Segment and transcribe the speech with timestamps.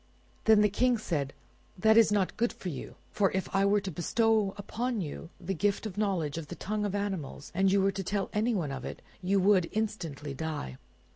[0.45, 1.31] Then the King said,
[1.77, 5.53] "That is not good for you; for if I were to bestow upon you the
[5.53, 8.71] gift of the knowledge of the tongue of animals, and you were to tell anyone
[8.71, 10.77] of it, you would instantly die.